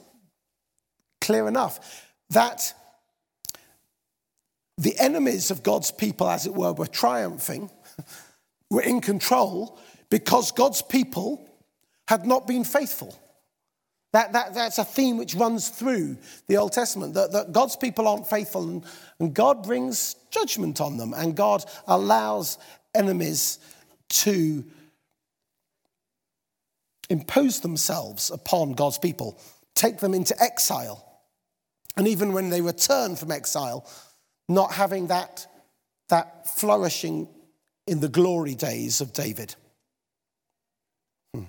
clear 1.22 1.48
enough, 1.48 2.06
that 2.32 2.74
the 4.78 4.98
enemies 5.00 5.52
of 5.52 5.64
God's 5.64 5.92
people, 5.92 6.30
as 6.30 6.46
it 6.46 6.54
were, 6.54 6.74
were 6.74 6.88
triumphing, 6.88 7.70
were 8.70 8.82
in 8.82 9.00
control 9.00 9.80
because 10.10 10.52
God's 10.52 10.82
people 10.82 11.48
had 12.08 12.26
not 12.26 12.48
been 12.48 12.64
faithful. 12.64 13.18
That, 14.14 14.34
that, 14.34 14.54
that's 14.54 14.78
a 14.78 14.84
theme 14.84 15.18
which 15.18 15.36
runs 15.36 15.70
through 15.70 16.18
the 16.48 16.58
Old 16.58 16.74
Testament 16.74 17.14
that, 17.14 17.32
that 17.32 17.54
God's 17.54 17.78
people 17.78 18.08
aren't 18.08 18.28
faithful 18.28 18.68
and, 18.68 18.84
and 19.20 19.34
God 19.34 19.64
brings 19.64 20.16
judgment 20.32 20.82
on 20.82 20.98
them 20.98 21.14
and 21.14 21.36
God 21.36 21.64
allows 21.88 22.58
enemies 22.94 23.60
to 24.10 24.66
impose 27.10 27.62
themselves 27.62 28.32
upon 28.32 28.74
God's 28.74 28.98
people, 28.98 29.40
take 29.76 30.00
them 30.00 30.14
into 30.14 30.36
exile. 30.42 31.11
And 31.98 32.08
even 32.08 32.34
when 32.34 32.50
they 32.50 32.62
return 32.62 33.16
from 33.16 33.32
exile, 33.32 33.86
not 34.48 34.74
having 34.74 35.08
that, 35.08 35.48
that 36.10 36.48
flourishing 36.48 37.28
in 37.88 38.00
the 38.00 38.10
glory 38.10 38.56
days 38.56 39.02
of 39.02 39.14
David. 39.14 39.56
Hmm. 41.34 41.44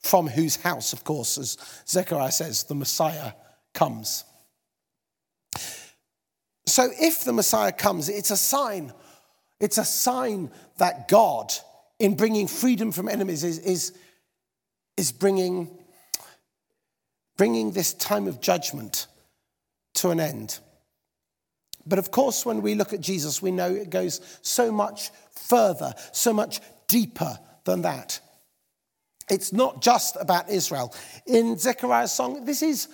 From 0.00 0.28
whose 0.28 0.56
house, 0.56 0.92
of 0.92 1.04
course, 1.04 1.38
as 1.38 1.56
Zechariah 1.86 2.32
says, 2.32 2.64
the 2.64 2.74
Messiah 2.74 3.32
comes. 3.74 4.24
So 6.66 6.88
if 7.00 7.24
the 7.24 7.32
Messiah 7.32 7.72
comes, 7.72 8.08
it's 8.08 8.30
a 8.30 8.36
sign. 8.36 8.92
It's 9.60 9.78
a 9.78 9.84
sign 9.84 10.50
that 10.78 11.08
God, 11.08 11.52
in 11.98 12.16
bringing 12.16 12.46
freedom 12.46 12.92
from 12.92 13.08
enemies, 13.08 13.44
is, 13.44 13.58
is, 13.60 13.92
is 14.96 15.12
bringing, 15.12 15.70
bringing 17.36 17.72
this 17.72 17.94
time 17.94 18.26
of 18.26 18.40
judgment 18.40 19.06
to 19.96 20.10
an 20.10 20.20
end. 20.20 20.58
But 21.86 21.98
of 21.98 22.10
course, 22.10 22.44
when 22.44 22.62
we 22.62 22.74
look 22.74 22.92
at 22.92 23.00
Jesus, 23.00 23.40
we 23.40 23.52
know 23.52 23.72
it 23.72 23.90
goes 23.90 24.20
so 24.42 24.72
much 24.72 25.10
further, 25.30 25.94
so 26.12 26.32
much 26.32 26.60
deeper 26.88 27.38
than 27.64 27.82
that. 27.82 28.20
It's 29.30 29.52
not 29.52 29.82
just 29.82 30.16
about 30.20 30.50
Israel. 30.50 30.94
In 31.26 31.58
Zechariah's 31.58 32.12
song, 32.12 32.44
this 32.44 32.62
is 32.62 32.88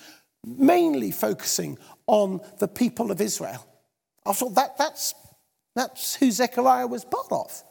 mainly 0.45 1.11
focusing 1.11 1.79
on 2.07 2.41
the 2.59 2.69
people 2.69 3.11
of 3.11 3.21
Israel. 3.21 3.67
After 4.27 4.47
all, 4.47 4.51
that, 4.53 4.77
that's, 4.77 5.15
that's 5.75 6.15
who 6.15 6.31
Zechariah 6.31 6.87
was 6.87 7.05
part 7.05 7.31
of. 7.31 7.63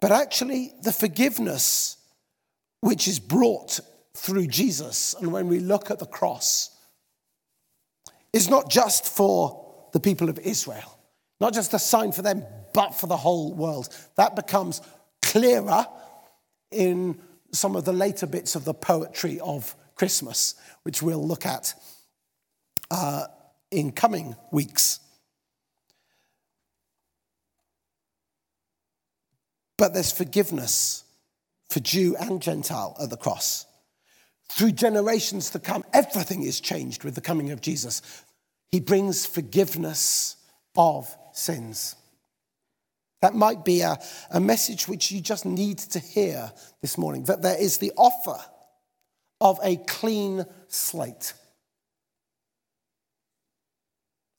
But 0.00 0.12
actually, 0.12 0.72
the 0.82 0.92
forgiveness 0.92 1.96
which 2.80 3.08
is 3.08 3.18
brought 3.18 3.80
through 4.18 4.48
Jesus, 4.48 5.14
and 5.14 5.32
when 5.32 5.46
we 5.46 5.60
look 5.60 5.90
at 5.90 6.00
the 6.00 6.06
cross, 6.06 6.76
is 8.32 8.50
not 8.50 8.68
just 8.68 9.06
for 9.06 9.64
the 9.92 10.00
people 10.00 10.28
of 10.28 10.38
Israel, 10.40 10.98
not 11.40 11.54
just 11.54 11.72
a 11.72 11.78
sign 11.78 12.10
for 12.12 12.22
them, 12.22 12.44
but 12.74 12.90
for 12.90 13.06
the 13.06 13.16
whole 13.16 13.54
world. 13.54 13.88
That 14.16 14.34
becomes 14.34 14.82
clearer 15.22 15.86
in 16.70 17.20
some 17.52 17.76
of 17.76 17.84
the 17.84 17.92
later 17.92 18.26
bits 18.26 18.54
of 18.54 18.64
the 18.64 18.74
poetry 18.74 19.38
of 19.40 19.74
Christmas, 19.94 20.56
which 20.82 21.00
we'll 21.00 21.26
look 21.26 21.46
at 21.46 21.74
uh, 22.90 23.26
in 23.70 23.92
coming 23.92 24.34
weeks. 24.50 24.98
But 29.76 29.94
there's 29.94 30.10
forgiveness 30.10 31.04
for 31.70 31.78
Jew 31.78 32.16
and 32.18 32.42
Gentile 32.42 32.96
at 33.00 33.10
the 33.10 33.16
cross. 33.16 33.67
Through 34.50 34.72
generations 34.72 35.50
to 35.50 35.58
come, 35.58 35.84
everything 35.92 36.42
is 36.42 36.60
changed 36.60 37.04
with 37.04 37.14
the 37.14 37.20
coming 37.20 37.50
of 37.50 37.60
Jesus. 37.60 38.02
He 38.70 38.80
brings 38.80 39.26
forgiveness 39.26 40.36
of 40.76 41.14
sins. 41.32 41.96
That 43.20 43.34
might 43.34 43.64
be 43.64 43.80
a, 43.80 43.98
a 44.30 44.40
message 44.40 44.86
which 44.86 45.10
you 45.10 45.20
just 45.20 45.44
need 45.44 45.78
to 45.78 45.98
hear 45.98 46.52
this 46.80 46.96
morning 46.96 47.24
that 47.24 47.42
there 47.42 47.60
is 47.60 47.78
the 47.78 47.92
offer 47.96 48.38
of 49.40 49.58
a 49.62 49.76
clean 49.76 50.44
slate. 50.68 51.34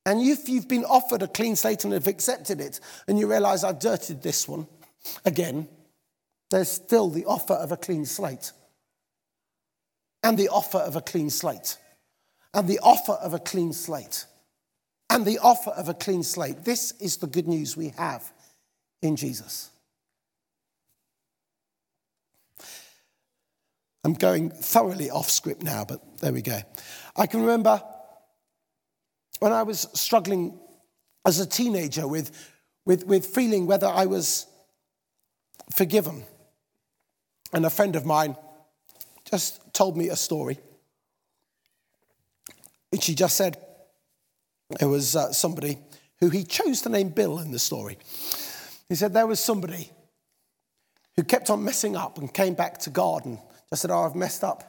And 0.06 0.22
if 0.22 0.50
you've 0.50 0.68
been 0.68 0.86
offered 0.86 1.22
a 1.22 1.28
clean 1.28 1.56
slate 1.56 1.84
and 1.84 1.94
have 1.94 2.08
accepted 2.08 2.62
it, 2.62 2.80
and 3.08 3.20
you 3.20 3.30
realize 3.30 3.64
I've 3.64 3.80
dirtied 3.80 4.24
this 4.24 4.48
one 4.48 4.66
again, 5.26 5.68
there's 6.50 6.72
still 6.72 7.10
the 7.10 7.26
offer 7.26 7.54
of 7.54 7.72
a 7.72 7.78
clean 7.78 8.06
slate 8.06 8.54
and 10.30 10.38
the 10.38 10.50
offer 10.50 10.78
of 10.78 10.96
a 10.96 11.02
clean 11.02 11.32
slate, 11.32 11.80
and 12.54 12.68
the 12.68 12.78
offer 12.84 13.14
of 13.14 13.34
a 13.34 13.40
clean 13.40 13.74
slate, 13.74 14.28
and 15.10 15.26
the 15.26 15.40
offer 15.40 15.72
of 15.72 15.90
a 15.90 15.94
clean 15.96 16.22
slate. 16.22 16.64
This 16.64 16.92
is 17.00 17.18
the 17.18 17.26
good 17.26 17.48
news 17.48 17.76
we 17.76 17.94
have 17.98 18.32
in 19.02 19.16
Jesus. 19.16 19.72
I'm 24.04 24.14
going 24.14 24.52
thoroughly 24.52 25.10
off 25.10 25.32
script 25.32 25.64
now, 25.64 25.84
but 25.84 26.20
there 26.20 26.32
we 26.32 26.44
go. 26.44 26.60
I 27.16 27.26
can 27.26 27.42
remember 27.42 27.82
when 29.40 29.52
I 29.52 29.64
was 29.64 29.88
struggling 29.96 30.60
as 31.26 31.40
a 31.40 31.46
teenager 31.48 32.08
with, 32.08 32.54
with, 32.86 33.04
with 33.08 33.26
feeling 33.26 33.66
whether 33.66 33.88
I 33.88 34.06
was 34.06 34.46
forgiven. 35.76 36.24
And 37.52 37.66
a 37.66 37.72
friend 37.72 37.96
of 37.96 38.06
mine 38.06 38.36
just 39.30 39.74
told 39.74 39.98
me 39.98 40.10
a 40.10 40.16
story. 40.16 40.58
And 42.92 43.02
she 43.04 43.14
just 43.16 43.38
said 43.38 43.58
it 44.80 44.86
was 44.86 45.16
uh, 45.16 45.32
somebody 45.32 45.78
who 46.20 46.30
he 46.30 46.44
chose 46.44 46.82
to 46.82 46.90
name 46.90 47.10
Bill 47.10 47.40
in 47.40 47.52
the 47.52 47.60
story. 47.60 47.98
He 48.88 48.96
said 48.96 49.14
there 49.14 49.28
was 49.28 49.40
somebody 49.40 49.92
who 51.16 51.24
kept 51.24 51.50
on 51.50 51.64
messing 51.64 51.96
up 51.96 52.18
and 52.18 52.34
came 52.34 52.54
back 52.54 52.80
to 52.80 52.90
God 52.90 53.26
and 53.26 53.40
just 53.70 53.82
said, 53.82 53.92
Oh, 53.92 54.04
I've 54.04 54.16
messed 54.16 54.44
up. 54.44 54.64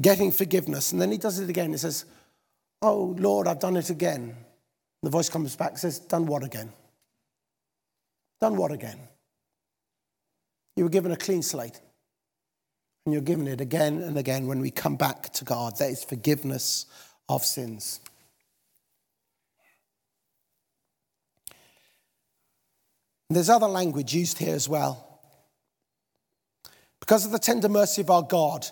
Getting 0.00 0.30
forgiveness. 0.30 0.92
And 0.92 1.00
then 1.00 1.10
he 1.10 1.18
does 1.18 1.38
it 1.40 1.50
again. 1.50 1.70
He 1.70 1.78
says, 1.78 2.04
Oh, 2.82 3.14
Lord, 3.18 3.48
I've 3.48 3.60
done 3.60 3.76
it 3.76 3.90
again. 3.90 4.36
The 5.02 5.10
voice 5.10 5.28
comes 5.28 5.56
back 5.56 5.70
and 5.70 5.78
says, 5.78 5.98
Done 5.98 6.26
what 6.26 6.44
again? 6.44 6.72
Done 8.40 8.56
what 8.56 8.70
again? 8.70 8.98
You 10.76 10.84
were 10.84 10.90
given 10.90 11.12
a 11.12 11.16
clean 11.16 11.42
slate. 11.42 11.80
And 13.04 13.12
you're 13.12 13.22
given 13.22 13.48
it 13.48 13.60
again 13.60 14.02
and 14.02 14.18
again 14.18 14.46
when 14.46 14.60
we 14.60 14.70
come 14.70 14.96
back 14.96 15.32
to 15.34 15.44
God. 15.44 15.78
That 15.78 15.90
is 15.90 16.04
forgiveness 16.04 16.86
of 17.28 17.44
sins. 17.44 18.00
There's 23.30 23.48
other 23.48 23.68
language 23.68 24.12
used 24.12 24.38
here 24.38 24.54
as 24.54 24.68
well. 24.68 25.20
Because 26.98 27.24
of 27.24 27.32
the 27.32 27.38
tender 27.38 27.68
mercy 27.68 28.02
of 28.02 28.10
our 28.10 28.22
God, 28.22 28.66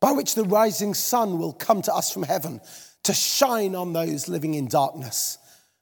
by 0.00 0.12
which 0.12 0.34
the 0.34 0.44
rising 0.44 0.94
sun 0.94 1.38
will 1.38 1.52
come 1.52 1.82
to 1.82 1.94
us 1.94 2.10
from 2.10 2.22
heaven 2.22 2.60
to 3.04 3.12
shine 3.12 3.74
on 3.74 3.92
those 3.92 4.28
living 4.28 4.54
in 4.54 4.66
darkness 4.66 5.38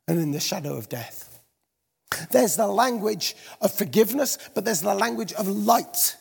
and 0.08 0.18
in 0.18 0.32
the 0.32 0.40
shadow 0.40 0.76
of 0.76 0.88
death. 0.88 1.25
There's 2.30 2.56
the 2.56 2.66
language 2.66 3.36
of 3.60 3.72
forgiveness, 3.72 4.38
but 4.54 4.64
there's 4.64 4.80
the 4.80 4.94
language 4.94 5.32
of 5.32 5.48
light 5.48 6.16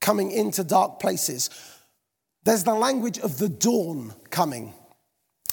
coming 0.00 0.30
into 0.30 0.64
dark 0.64 1.00
places. 1.00 1.50
There's 2.44 2.64
the 2.64 2.74
language 2.74 3.18
of 3.18 3.38
the 3.38 3.48
dawn 3.48 4.12
coming. 4.30 4.74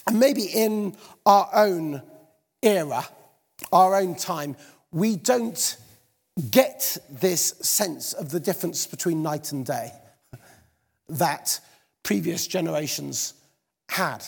And 0.08 0.20
maybe 0.20 0.44
in 0.44 0.96
our 1.26 1.50
own 1.54 2.02
era, 2.62 3.08
our 3.72 3.96
own 3.96 4.16
time, 4.16 4.58
we 4.92 5.16
don't 5.16 5.78
get 6.50 6.98
this 7.10 7.54
sense 7.62 8.14
of 8.14 8.30
the 8.30 8.40
difference 8.40 8.88
between 8.88 9.24
night 9.24 9.52
and 9.52 9.66
day 9.66 9.92
that 11.12 11.60
previous 12.04 12.48
generations 12.48 13.34
had. 13.90 14.26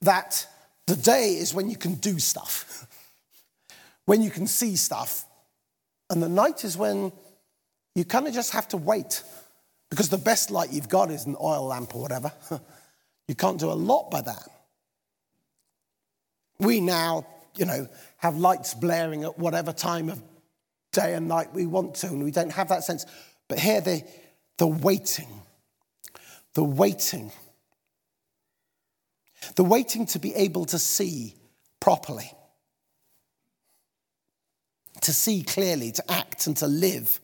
That 0.00 0.46
the 0.86 0.96
day 0.96 1.34
is 1.34 1.52
when 1.52 1.68
you 1.68 1.76
can 1.76 1.94
do 1.94 2.18
stuff, 2.18 2.86
when 4.08 4.22
you 4.22 4.30
can 4.30 4.46
see 4.46 4.74
stuff, 4.74 5.26
and 6.08 6.22
the 6.22 6.30
night 6.30 6.64
is 6.64 6.78
when 6.78 7.12
you 7.94 8.06
kind 8.06 8.26
of 8.26 8.32
just 8.32 8.52
have 8.52 8.66
to 8.68 8.78
wait 8.78 9.22
because 9.90 10.08
the 10.08 10.16
best 10.16 10.50
light 10.50 10.72
you've 10.72 10.88
got 10.88 11.10
is 11.10 11.26
an 11.26 11.36
oil 11.38 11.66
lamp 11.66 11.94
or 11.94 12.00
whatever. 12.00 12.32
you 13.28 13.34
can't 13.34 13.60
do 13.60 13.70
a 13.70 13.76
lot 13.76 14.10
by 14.10 14.22
that. 14.22 14.48
We 16.58 16.80
now, 16.80 17.26
you 17.54 17.66
know, 17.66 17.86
have 18.16 18.38
lights 18.38 18.72
blaring 18.72 19.24
at 19.24 19.38
whatever 19.38 19.74
time 19.74 20.08
of 20.08 20.22
day 20.92 21.12
and 21.12 21.28
night 21.28 21.52
we 21.52 21.66
want 21.66 21.96
to, 21.96 22.06
and 22.06 22.24
we 22.24 22.30
don't 22.30 22.52
have 22.52 22.70
that 22.70 22.84
sense. 22.84 23.04
But 23.46 23.58
here, 23.58 23.82
the, 23.82 24.02
the 24.56 24.66
waiting, 24.66 25.28
the 26.54 26.64
waiting, 26.64 27.30
the 29.56 29.64
waiting 29.64 30.06
to 30.06 30.18
be 30.18 30.34
able 30.34 30.64
to 30.64 30.78
see 30.78 31.34
properly, 31.78 32.32
to 35.02 35.12
see 35.12 35.42
clearly, 35.42 35.92
to 35.92 36.10
act 36.10 36.46
and 36.46 36.56
to 36.58 36.66
live, 36.66 37.20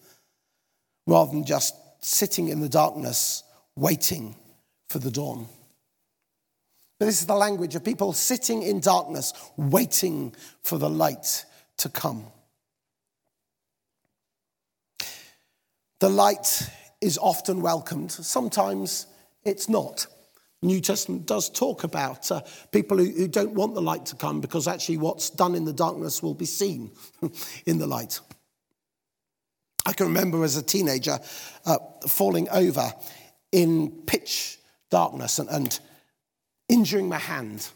rather 1.07 1.33
than 1.33 1.45
just 1.45 1.75
sitting 2.00 2.49
in 2.49 2.61
the 2.61 2.69
darkness 2.69 3.43
waiting 3.76 4.37
for 4.88 4.99
the 4.99 5.11
dawn. 5.11 5.49
But 6.99 7.07
this 7.07 7.21
is 7.21 7.26
the 7.26 7.35
language 7.35 7.75
of 7.75 7.85
people 7.85 8.12
sitting 8.12 8.62
in 8.62 8.81
darkness, 8.81 9.33
waiting 9.57 10.35
for 10.62 10.78
the 10.78 10.88
light 10.88 11.45
to 11.78 11.88
come. 11.88 12.26
The 16.00 16.09
light 16.09 16.71
is 17.00 17.19
often 17.19 17.62
welcomed, 17.62 18.12
sometimes 18.12 19.07
it's 19.45 19.69
not. 19.69 20.07
New 20.64 20.80
Testament 20.80 21.26
does 21.26 21.50
talk 21.50 21.85
about 21.85 22.30
uh, 22.30 22.40
people 22.73 22.97
who, 22.97 23.04
who 23.04 23.28
don't 23.28 23.52
want 23.52 23.75
the 23.75 23.83
light 23.83 24.06
to 24.06 24.16
come 24.16 24.40
because 24.40 24.66
actually 24.66 24.97
what's 24.97 25.30
done 25.30 25.54
in 25.54 25.64
the 25.64 25.73
darkness 25.73 26.23
will 26.23 26.35
be 26.35 26.47
seen 26.47 26.90
in 27.66 27.78
the 27.78 27.87
light. 27.87 28.21
I 29.87 29.92
can 29.92 30.07
remember 30.07 30.42
as 30.42 30.57
a 30.57 30.62
teenager 30.62 31.18
uh, 31.66 31.79
falling 32.09 32.48
over 32.48 32.92
in 33.53 33.90
pitch 34.07 34.59
darkness 34.90 35.38
and, 35.38 35.50
and 35.50 35.79
injuring 36.68 37.09
my 37.09 37.18
hand. 37.18 37.68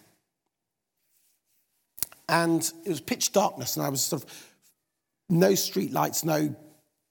And 2.28 2.62
it 2.84 2.88
was 2.88 3.00
pitch 3.00 3.32
darkness, 3.32 3.76
and 3.76 3.84
I 3.84 3.88
was 3.88 4.02
sort 4.02 4.22
of 4.22 4.54
no 5.30 5.54
street 5.54 5.92
lights, 5.92 6.24
no 6.24 6.54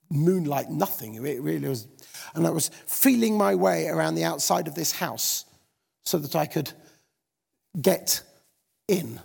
moonlight, 0.10 0.70
nothing. 0.70 1.16
It 1.16 1.42
really 1.42 1.68
was. 1.68 1.88
And 2.34 2.46
I 2.46 2.50
was 2.52 2.70
feeling 2.86 3.38
my 3.38 3.56
way 3.56 3.88
around 3.88 4.16
the 4.16 4.24
outside 4.24 4.68
of 4.68 4.76
this 4.76 4.92
house 4.92 5.46
so 6.08 6.18
that 6.18 6.36
I 6.36 6.46
could 6.46 6.72
get 7.80 8.22
in. 8.88 9.20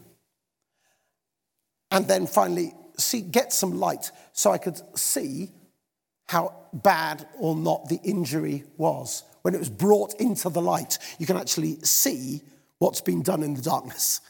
And 1.90 2.08
then 2.08 2.26
finally 2.26 2.74
see, 2.98 3.20
get 3.20 3.52
some 3.52 3.78
light 3.78 4.10
so 4.32 4.50
I 4.50 4.58
could 4.58 4.80
see 4.98 5.52
how 6.26 6.54
bad 6.72 7.26
or 7.38 7.54
not 7.54 7.88
the 7.88 8.00
injury 8.02 8.64
was 8.76 9.22
when 9.42 9.54
it 9.54 9.58
was 9.58 9.68
brought 9.68 10.14
into 10.20 10.48
the 10.48 10.62
light, 10.62 10.98
you 11.18 11.26
can 11.26 11.36
actually 11.36 11.78
see 11.82 12.40
what's 12.78 13.00
been 13.00 13.22
done 13.22 13.42
in 13.42 13.54
the 13.54 13.62
darkness. 13.62 14.20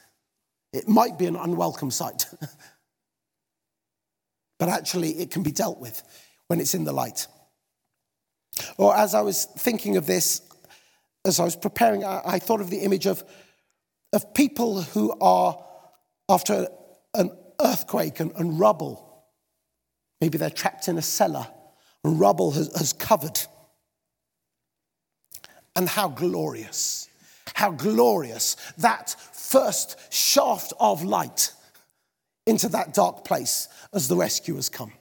It 0.73 0.89
might 0.89 1.19
be 1.19 1.27
an 1.27 1.37
unwelcome 1.37 1.91
sight, 1.91 2.27
but 4.59 4.69
actually 4.69 5.11
it 5.13 5.31
can 5.31 5.43
be 5.43 5.53
dealt 5.53 5.79
with 5.79 6.03
when 6.49 6.61
it's 6.61 6.75
in 6.75 6.85
the 6.85 6.93
light. 6.93 7.27
Or 8.79 8.97
as 8.97 9.15
I 9.15 9.21
was 9.21 9.45
thinking 9.45 9.97
of 9.97 10.07
this, 10.07 10.41
as 11.25 11.39
I 11.39 11.45
was 11.45 11.57
preparing, 11.57 12.05
I, 12.05 12.39
thought 12.39 12.61
of 12.61 12.71
the 12.71 12.79
image 12.79 13.07
of, 13.07 13.23
of 14.13 14.35
people 14.35 14.83
who 14.83 15.17
are 15.21 15.63
after 16.29 16.67
an 17.15 17.31
earthquake 17.61 18.21
and, 18.21 18.33
and 18.37 18.59
rubble. 18.59 19.25
Maybe 20.21 20.39
they're 20.39 20.51
trapped 20.51 20.89
in 20.89 20.99
a 20.99 21.03
cellar 21.03 21.47
and 22.05 22.19
rubble 22.19 22.51
has, 22.53 22.75
has 22.77 22.93
covered 22.93 23.41
and 25.77 25.89
how 25.89 26.09
glorious, 26.09 27.09
how 27.55 27.71
glorious 27.71 28.57
that 28.79 29.15
first 29.33 30.13
shaft 30.13 30.73
of 30.81 31.05
light 31.05 31.53
into 32.47 32.69
that 32.69 32.93
dark 32.95 33.25
place 33.25 33.69
as 33.95 34.09
the 34.09 34.17
rescuers 34.17 34.69
come. 34.69 34.93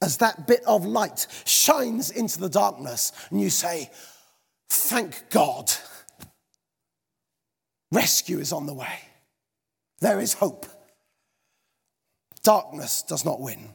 As 0.00 0.18
that 0.18 0.46
bit 0.46 0.62
of 0.66 0.84
light 0.84 1.26
shines 1.44 2.10
into 2.10 2.40
the 2.40 2.48
darkness, 2.48 3.12
and 3.30 3.40
you 3.40 3.50
say, 3.50 3.90
Thank 4.74 5.28
God, 5.28 5.70
rescue 7.92 8.38
is 8.38 8.54
on 8.54 8.64
the 8.64 8.72
way. 8.72 9.00
There 10.00 10.18
is 10.18 10.32
hope. 10.32 10.64
Darkness 12.42 13.02
does 13.02 13.22
not 13.22 13.38
win. 13.38 13.68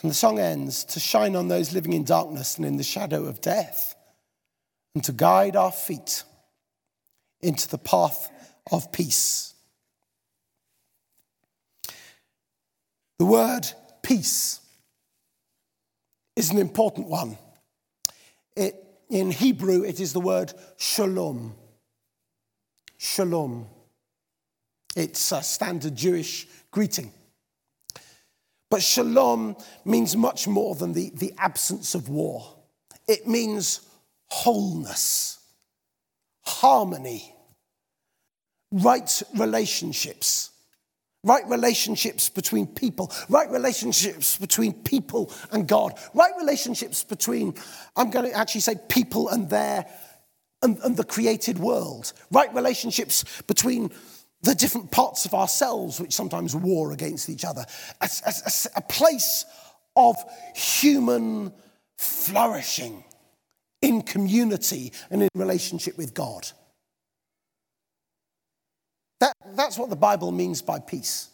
And 0.00 0.10
the 0.10 0.14
song 0.14 0.38
ends 0.38 0.84
to 0.84 1.00
shine 1.00 1.34
on 1.34 1.48
those 1.48 1.72
living 1.72 1.94
in 1.94 2.04
darkness 2.04 2.58
and 2.58 2.64
in 2.64 2.76
the 2.76 2.84
shadow 2.84 3.24
of 3.24 3.40
death, 3.40 3.96
and 4.94 5.02
to 5.02 5.10
guide 5.10 5.56
our 5.56 5.72
feet 5.72 6.22
into 7.42 7.66
the 7.66 7.78
path 7.78 8.30
of 8.70 8.92
peace. 8.92 9.54
The 13.18 13.24
word 13.24 13.66
peace 14.04 14.60
is 16.36 16.50
an 16.50 16.58
important 16.58 17.08
one. 17.08 17.38
It, 18.56 18.74
in 19.08 19.30
Hebrew, 19.30 19.84
it 19.84 20.00
is 20.00 20.12
the 20.12 20.20
word 20.20 20.52
shalom. 20.76 21.54
Shalom. 22.98 23.66
It's 24.96 25.32
a 25.32 25.42
standard 25.42 25.94
Jewish 25.94 26.46
greeting. 26.70 27.12
But 28.70 28.82
shalom 28.82 29.56
means 29.84 30.16
much 30.16 30.48
more 30.48 30.74
than 30.74 30.92
the, 30.92 31.10
the 31.14 31.32
absence 31.38 31.94
of 31.94 32.08
war, 32.08 32.56
it 33.06 33.28
means 33.28 33.80
wholeness, 34.26 35.38
harmony, 36.42 37.34
right 38.72 39.22
relationships. 39.38 40.50
Right 41.24 41.44
relationships 41.48 42.28
between 42.28 42.66
people, 42.66 43.10
right 43.28 43.50
relationships 43.50 44.36
between 44.36 44.74
people 44.74 45.32
and 45.50 45.66
God, 45.66 45.98
right 46.12 46.32
relationships 46.38 47.02
between, 47.02 47.54
I'm 47.96 48.10
going 48.10 48.26
to 48.26 48.36
actually 48.36 48.60
say 48.60 48.76
people 48.88 49.30
and 49.30 49.48
their, 49.48 49.86
and, 50.62 50.78
and 50.84 50.96
the 50.96 51.04
created 51.04 51.58
world, 51.58 52.12
right 52.30 52.54
relationships 52.54 53.24
between 53.46 53.90
the 54.42 54.54
different 54.54 54.90
parts 54.90 55.24
of 55.24 55.32
ourselves 55.32 55.98
which 55.98 56.12
sometimes 56.12 56.54
war 56.54 56.92
against 56.92 57.30
each 57.30 57.44
other, 57.44 57.64
a, 58.02 58.10
a, 58.26 58.52
a 58.76 58.82
place 58.82 59.46
of 59.96 60.16
human 60.54 61.52
flourishing 61.96 63.02
in 63.80 64.02
community 64.02 64.92
and 65.10 65.22
in 65.22 65.28
relationship 65.34 65.96
with 65.96 66.12
God. 66.12 66.50
That, 69.24 69.56
that's 69.56 69.78
what 69.78 69.88
the 69.88 69.96
Bible 69.96 70.32
means 70.32 70.60
by 70.60 70.80
peace. 70.80 71.30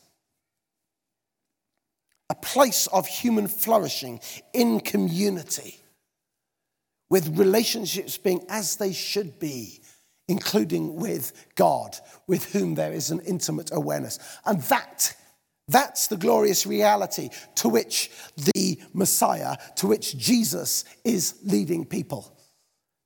A 2.29 2.37
place 2.37 2.87
of 2.87 3.09
human 3.09 3.49
flourishing 3.49 4.21
in 4.53 4.79
community 4.79 5.81
with 7.09 7.37
relationships 7.37 8.17
being 8.17 8.45
as 8.49 8.77
they 8.77 8.93
should 8.93 9.41
be, 9.41 9.81
including 10.29 10.95
with 10.95 11.33
God, 11.57 11.97
with 12.29 12.53
whom 12.53 12.77
there 12.77 12.93
is 12.93 13.11
an 13.11 13.23
intimate 13.27 13.71
awareness. 13.73 14.21
And 14.47 14.63
that 14.63 15.17
that's 15.67 16.07
the 16.07 16.17
glorious 16.17 16.69
reality 16.69 17.31
to 17.57 17.69
which 17.69 18.13
the 18.37 18.79
Messiah, 18.93 19.57
to 19.79 19.89
which 19.89 20.17
Jesus 20.17 20.85
is 21.05 21.41
leading 21.43 21.85
people, 21.85 22.39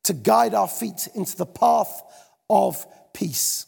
to 0.02 0.12
guide 0.12 0.52
our 0.52 0.68
feet 0.68 1.08
into 1.14 1.38
the 1.38 1.46
path 1.46 2.02
of 2.50 2.86
peace. 3.14 3.64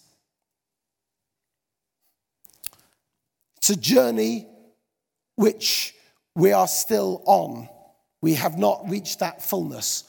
It's 3.68 3.76
a 3.76 3.81
journey 3.81 4.46
which 5.35 5.96
we 6.37 6.52
are 6.52 6.68
still 6.68 7.20
on. 7.26 7.68
We 8.22 8.35
have 8.35 8.57
not 8.57 8.88
reached 8.88 9.18
that 9.18 9.42
fullness. 9.42 10.05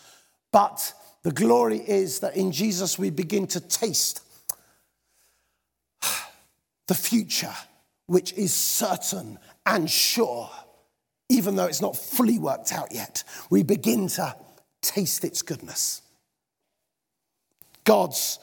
But 0.51 0.93
the 1.23 1.31
glory 1.31 1.79
is 1.79 2.19
that 2.19 2.37
in 2.37 2.51
Jesus 2.51 2.99
we 2.99 3.09
begin 3.09 3.47
to 3.47 3.59
taste 3.59 4.21
the 6.87 6.93
future 6.93 7.55
which 8.05 8.31
is 8.33 8.53
certain 8.53 9.39
and 9.65 9.89
sure, 9.89 10.51
even 11.27 11.55
though 11.55 11.65
it's 11.65 11.81
not 11.81 11.97
fully 11.97 12.37
worked 12.37 12.71
out 12.71 12.91
yet. 12.91 13.23
We 13.49 13.63
begin 13.63 14.07
to 14.09 14.35
taste 14.83 15.25
its 15.25 15.41
goodness. 15.41 16.03
God's 17.85 18.37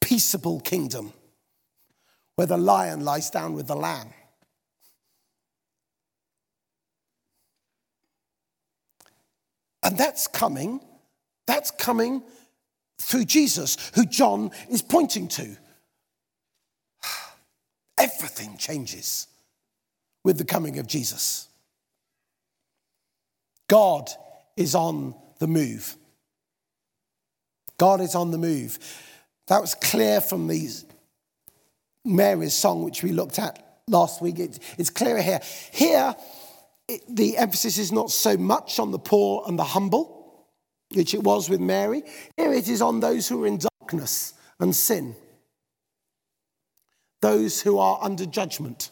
peaceable 0.00 0.60
kingdom, 0.60 1.12
where 2.36 2.46
the 2.46 2.56
lion 2.56 3.04
lies 3.04 3.30
down 3.30 3.54
with 3.54 3.66
the 3.66 3.74
lamb. 3.74 4.10
And 9.82 9.96
that's 9.96 10.26
coming, 10.26 10.80
that's 11.46 11.70
coming 11.70 12.22
through 13.00 13.24
Jesus, 13.24 13.76
who 13.94 14.04
John 14.04 14.50
is 14.70 14.82
pointing 14.82 15.28
to. 15.28 15.56
Everything 17.98 18.56
changes 18.56 19.26
with 20.22 20.38
the 20.38 20.44
coming 20.44 20.78
of 20.78 20.86
Jesus. 20.86 21.48
God 23.68 24.10
is 24.56 24.74
on 24.74 25.14
the 25.38 25.46
move. 25.46 25.96
God 27.78 28.00
is 28.00 28.14
on 28.14 28.30
the 28.30 28.38
move. 28.38 28.78
That 29.46 29.60
was 29.60 29.74
clear 29.74 30.20
from 30.20 30.48
these 30.48 30.84
Mary's 32.04 32.52
song, 32.52 32.84
which 32.84 33.02
we 33.02 33.12
looked 33.12 33.38
at 33.38 33.80
last 33.86 34.20
week. 34.20 34.38
It, 34.38 34.58
it's 34.76 34.90
clearer 34.90 35.22
here. 35.22 35.40
Here, 35.72 36.14
it, 36.90 37.16
the 37.16 37.36
emphasis 37.36 37.78
is 37.78 37.92
not 37.92 38.10
so 38.10 38.36
much 38.36 38.78
on 38.78 38.90
the 38.90 38.98
poor 38.98 39.44
and 39.46 39.58
the 39.58 39.64
humble, 39.64 40.46
which 40.92 41.14
it 41.14 41.22
was 41.22 41.48
with 41.48 41.60
Mary. 41.60 42.02
Here 42.36 42.52
it 42.52 42.68
is 42.68 42.82
on 42.82 43.00
those 43.00 43.28
who 43.28 43.44
are 43.44 43.46
in 43.46 43.58
darkness 43.58 44.34
and 44.58 44.74
sin 44.74 45.14
those 47.20 47.60
who 47.60 47.78
are 47.78 47.98
under 48.02 48.26
judgment. 48.26 48.90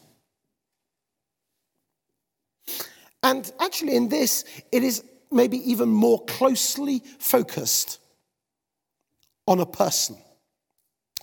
And 3.23 3.51
actually, 3.59 3.97
in 3.97 4.09
this, 4.09 4.45
it 4.71 4.85
is 4.85 5.03
maybe 5.31 5.59
even 5.71 5.89
more 5.89 6.25
closely 6.27 7.03
focused 7.19 7.99
on 9.47 9.61
a 9.61 9.67
person, 9.67 10.17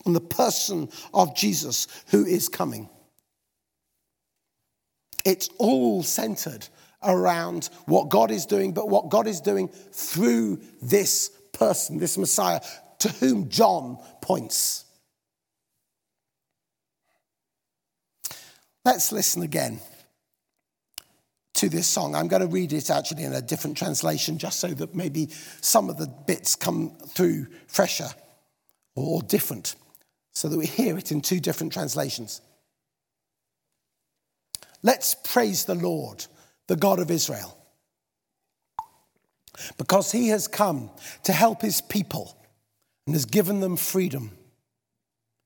on 0.06 0.14
the 0.14 0.22
person 0.22 0.90
of 1.14 1.36
Jesus 1.36 1.88
who 2.08 2.26
is 2.26 2.50
coming. 2.50 2.90
It's 5.26 5.50
all 5.58 6.04
centered 6.04 6.68
around 7.04 7.70
what 7.86 8.10
God 8.10 8.32
is 8.32 8.46
doing, 8.46 8.74
but 8.74 8.90
what 8.90 9.10
God 9.10 9.28
is 9.28 9.42
doing 9.42 9.68
through 9.68 10.62
this 10.82 11.30
person, 11.52 11.98
this 11.98 12.18
Messiah, 12.18 12.62
to 13.00 13.10
whom 13.10 13.50
John 13.50 13.98
points. 14.22 14.86
Let's 18.84 19.12
listen 19.12 19.42
again 19.42 19.80
to 21.56 21.70
this 21.70 21.88
song. 21.88 22.16
I'm 22.16 22.28
going 22.28 22.42
to 22.42 22.48
read 22.48 22.72
it 22.72 22.90
actually 22.90 23.24
in 23.24 23.34
a 23.34 23.42
different 23.42 23.78
translation 23.78 24.38
just 24.38 24.60
so 24.60 24.68
that 24.68 24.94
maybe 24.94 25.30
some 25.62 25.90
of 25.90 25.98
the 25.98 26.08
bits 26.08 26.56
come 26.56 26.92
through 27.08 27.48
fresher 27.68 28.10
or 28.96 29.22
different, 29.24 29.76
so 30.34 30.48
that 30.48 30.58
we 30.58 30.66
hear 30.66 30.98
it 30.98 31.12
in 31.12 31.22
two 31.22 31.40
different 31.40 31.74
translations. 31.74 32.42
Let's 34.86 35.16
praise 35.16 35.66
the 35.66 35.74
Lord, 35.74 36.24
the 36.68 36.76
God 36.76 37.00
of 37.00 37.10
Israel, 37.10 37.58
because 39.80 40.12
he 40.12 40.28
has 40.28 40.48
come 40.48 40.92
to 41.24 41.34
help 41.34 41.64
his 41.64 41.82
people 41.82 42.38
and 43.08 43.16
has 43.16 43.26
given 43.26 43.62
them 43.62 43.78
freedom. 43.78 44.30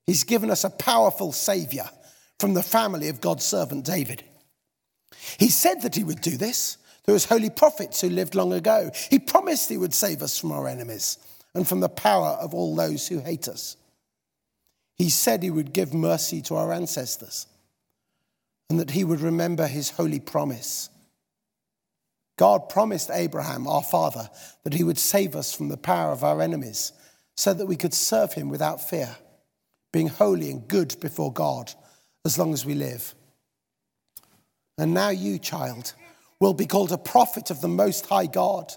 He's 0.06 0.26
given 0.26 0.52
us 0.52 0.66
a 0.66 0.70
powerful 0.70 1.32
Savior 1.32 1.90
from 2.38 2.54
the 2.54 2.62
family 2.62 3.08
of 3.08 3.22
God's 3.22 3.46
servant 3.46 3.86
David. 3.86 4.26
He 5.40 5.48
said 5.48 5.84
that 5.84 5.96
he 5.96 6.04
would 6.04 6.20
do 6.20 6.36
this 6.36 6.78
through 7.06 7.14
his 7.14 7.24
holy 7.24 7.50
prophets 7.50 8.02
who 8.02 8.10
lived 8.10 8.36
long 8.36 8.52
ago. 8.52 8.92
He 9.10 9.20
promised 9.20 9.70
he 9.70 9.78
would 9.78 9.94
save 9.94 10.22
us 10.22 10.38
from 10.38 10.52
our 10.52 10.68
enemies 10.68 11.18
and 11.56 11.66
from 11.66 11.80
the 11.80 11.88
power 11.88 12.38
of 12.42 12.54
all 12.54 12.76
those 12.76 13.08
who 13.08 13.20
hate 13.20 13.48
us. 13.48 13.78
He 14.98 15.10
said 15.10 15.44
he 15.44 15.50
would 15.50 15.72
give 15.72 15.94
mercy 15.94 16.42
to 16.42 16.56
our 16.56 16.74
ancestors 16.74 17.48
and 18.70 18.80
that 18.80 18.92
he 18.92 19.04
would 19.04 19.22
remember 19.22 19.68
his 19.68 19.90
holy 19.90 20.20
promise. 20.20 20.90
God 22.38 22.70
promised 22.70 23.10
Abraham, 23.12 23.68
our 23.68 23.84
father, 23.84 24.30
that 24.64 24.74
he 24.74 24.84
would 24.84 24.98
save 24.98 25.36
us 25.36 25.54
from 25.54 25.68
the 25.70 25.78
power 25.78 26.12
of 26.12 26.24
our 26.24 26.42
enemies 26.42 26.94
so 27.36 27.54
that 27.54 27.66
we 27.66 27.76
could 27.76 27.94
serve 27.94 28.34
him 28.34 28.50
without 28.50 28.88
fear, 28.88 29.16
being 29.92 30.08
holy 30.08 30.52
and 30.52 30.68
good 30.68 30.96
before 31.02 31.34
God 31.34 31.74
as 32.26 32.38
long 32.38 32.54
as 32.54 32.66
we 32.66 32.76
live. 32.76 33.16
And 34.78 34.94
now 34.94 35.10
you, 35.10 35.40
child, 35.40 35.94
will 36.40 36.54
be 36.54 36.66
called 36.66 36.92
a 36.92 36.98
prophet 36.98 37.50
of 37.50 37.60
the 37.60 37.68
Most 37.68 38.06
High 38.06 38.28
God. 38.28 38.72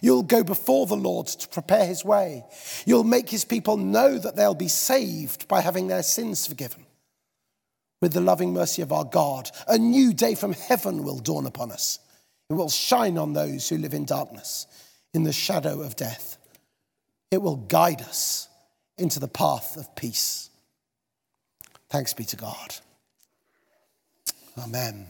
You'll 0.00 0.24
go 0.24 0.42
before 0.42 0.86
the 0.86 0.96
Lord 0.96 1.28
to 1.28 1.48
prepare 1.48 1.86
his 1.86 2.04
way. 2.04 2.44
You'll 2.86 3.04
make 3.04 3.30
his 3.30 3.44
people 3.44 3.76
know 3.76 4.18
that 4.18 4.34
they'll 4.34 4.54
be 4.54 4.68
saved 4.68 5.46
by 5.46 5.60
having 5.60 5.86
their 5.86 6.02
sins 6.02 6.46
forgiven. 6.46 6.84
With 8.00 8.12
the 8.12 8.20
loving 8.20 8.52
mercy 8.52 8.82
of 8.82 8.92
our 8.92 9.04
God, 9.04 9.50
a 9.66 9.78
new 9.78 10.12
day 10.12 10.34
from 10.34 10.52
heaven 10.52 11.04
will 11.04 11.18
dawn 11.18 11.46
upon 11.46 11.72
us. 11.72 11.98
It 12.50 12.54
will 12.54 12.68
shine 12.68 13.16
on 13.16 13.32
those 13.32 13.68
who 13.68 13.78
live 13.78 13.94
in 13.94 14.04
darkness, 14.04 14.66
in 15.14 15.22
the 15.22 15.32
shadow 15.32 15.80
of 15.80 15.96
death. 15.96 16.36
It 17.30 17.40
will 17.40 17.56
guide 17.56 18.02
us 18.02 18.48
into 18.98 19.18
the 19.18 19.28
path 19.28 19.76
of 19.76 19.94
peace. 19.96 20.50
Thanks 21.88 22.12
be 22.12 22.24
to 22.24 22.36
God. 22.36 22.74
Amen. 24.58 25.06